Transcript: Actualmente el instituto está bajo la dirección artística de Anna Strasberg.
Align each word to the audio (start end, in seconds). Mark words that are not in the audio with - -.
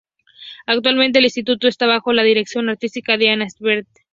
Actualmente 0.65 1.19
el 1.19 1.25
instituto 1.25 1.67
está 1.67 1.85
bajo 1.85 2.11
la 2.11 2.23
dirección 2.23 2.69
artística 2.69 3.17
de 3.17 3.29
Anna 3.29 3.45
Strasberg. 3.47 3.85